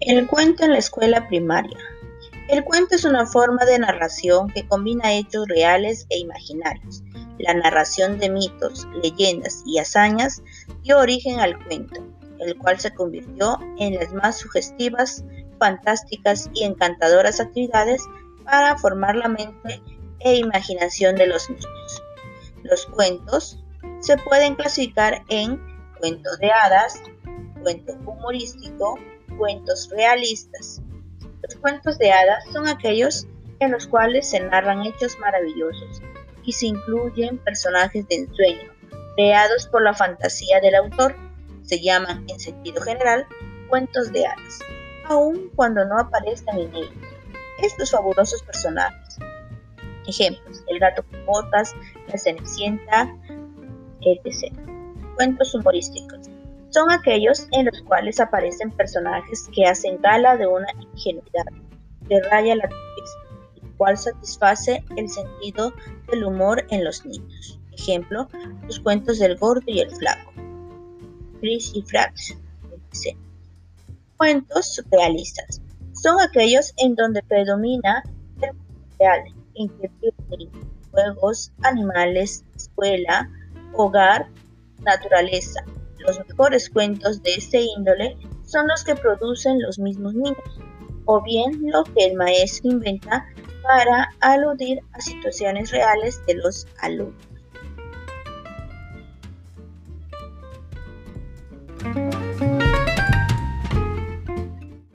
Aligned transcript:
El 0.00 0.26
cuento 0.26 0.64
en 0.64 0.72
la 0.72 0.78
escuela 0.78 1.28
primaria. 1.28 1.76
El 2.48 2.64
cuento 2.64 2.94
es 2.94 3.04
una 3.04 3.26
forma 3.26 3.66
de 3.66 3.78
narración 3.78 4.48
que 4.48 4.66
combina 4.66 5.12
hechos 5.12 5.46
reales 5.46 6.06
e 6.08 6.18
imaginarios. 6.18 7.02
La 7.38 7.52
narración 7.52 8.18
de 8.18 8.30
mitos, 8.30 8.88
leyendas 9.02 9.62
y 9.66 9.78
hazañas 9.78 10.42
dio 10.82 10.98
origen 10.98 11.38
al 11.38 11.62
cuento, 11.66 12.02
el 12.38 12.56
cual 12.56 12.80
se 12.80 12.94
convirtió 12.94 13.58
en 13.78 13.96
las 13.96 14.10
más 14.14 14.38
sugestivas, 14.38 15.22
fantásticas 15.58 16.48
y 16.54 16.64
encantadoras 16.64 17.38
actividades 17.38 18.02
para 18.44 18.78
formar 18.78 19.16
la 19.16 19.28
mente 19.28 19.82
e 20.20 20.36
imaginación 20.36 21.14
de 21.16 21.26
los 21.26 21.50
niños. 21.50 22.02
Los 22.62 22.86
cuentos 22.86 23.62
se 24.00 24.16
pueden 24.16 24.54
clasificar 24.54 25.22
en 25.28 25.60
cuento 25.98 26.34
de 26.38 26.50
hadas, 26.50 27.02
cuento 27.62 27.92
humorístico, 28.06 28.98
cuentos 29.40 29.88
realistas. 29.90 30.82
Los 31.42 31.56
cuentos 31.56 31.96
de 31.96 32.12
hadas 32.12 32.44
son 32.52 32.68
aquellos 32.68 33.26
en 33.58 33.72
los 33.72 33.86
cuales 33.86 34.28
se 34.28 34.38
narran 34.38 34.84
hechos 34.84 35.18
maravillosos 35.18 36.02
y 36.44 36.52
se 36.52 36.66
incluyen 36.66 37.38
personajes 37.38 38.06
de 38.08 38.16
ensueño, 38.16 38.70
creados 39.16 39.66
por 39.68 39.82
la 39.82 39.94
fantasía 39.94 40.60
del 40.60 40.74
autor. 40.74 41.16
Se 41.62 41.80
llaman, 41.80 42.26
en 42.28 42.38
sentido 42.38 42.82
general, 42.82 43.26
cuentos 43.70 44.12
de 44.12 44.26
hadas, 44.26 44.58
aun 45.06 45.50
cuando 45.56 45.86
no 45.86 45.98
aparezcan 45.98 46.58
en 46.58 46.74
ellos 46.74 46.92
estos 47.62 47.90
fabulosos 47.90 48.42
personajes. 48.42 49.16
Ejemplos, 50.06 50.62
el 50.66 50.78
gato 50.80 51.02
con 51.10 51.24
botas, 51.24 51.74
la 52.08 52.18
cenicienta, 52.18 53.16
etc. 54.02 54.52
Cuentos 55.16 55.54
humorísticos 55.54 56.28
son 56.70 56.90
aquellos 56.90 57.46
en 57.52 57.66
los 57.66 57.82
cuales 57.82 58.20
aparecen 58.20 58.70
personajes 58.70 59.48
que 59.54 59.66
hacen 59.66 60.00
gala 60.00 60.36
de 60.36 60.46
una 60.46 60.68
ingenuidad 60.80 61.44
que 62.08 62.20
raya 62.22 62.56
la 62.56 62.64
el 62.64 63.70
cual 63.76 63.96
satisface 63.96 64.84
el 64.96 65.08
sentido 65.08 65.72
del 66.10 66.24
humor 66.24 66.64
en 66.70 66.84
los 66.84 67.04
niños. 67.04 67.58
Ejemplo, 67.72 68.28
los 68.66 68.80
cuentos 68.80 69.18
del 69.18 69.36
gordo 69.38 69.62
y 69.66 69.80
el 69.80 69.90
flaco. 69.90 70.32
Chris 71.40 71.72
y 71.74 71.82
Frax. 71.82 72.36
Cuentos 74.16 74.74
surrealistas 74.74 75.62
son 75.94 76.20
aquellos 76.20 76.74
en 76.78 76.94
donde 76.94 77.22
predomina 77.22 78.02
el 78.42 78.50
real, 78.98 79.22
que 79.54 80.50
juegos, 80.90 81.52
animales, 81.62 82.44
escuela, 82.56 83.30
hogar, 83.74 84.28
naturaleza, 84.82 85.64
los 86.00 86.18
mejores 86.28 86.70
cuentos 86.70 87.22
de 87.22 87.34
este 87.34 87.62
índole 87.62 88.16
son 88.44 88.66
los 88.68 88.84
que 88.84 88.94
producen 88.94 89.60
los 89.62 89.78
mismos 89.78 90.14
niños, 90.14 90.60
o 91.04 91.22
bien 91.22 91.60
lo 91.70 91.84
que 91.84 92.06
el 92.06 92.16
maestro 92.16 92.70
inventa 92.70 93.26
para 93.62 94.08
aludir 94.20 94.80
a 94.92 95.00
situaciones 95.00 95.70
reales 95.70 96.20
de 96.26 96.34
los 96.34 96.66
alumnos. 96.80 97.39